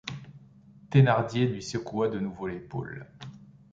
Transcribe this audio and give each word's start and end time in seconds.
Thénardier 0.89 1.45
lui 1.45 1.61
secoua 1.61 2.07
de 2.09 2.17
nouveau 2.17 2.47
l’épaule. 2.47 3.05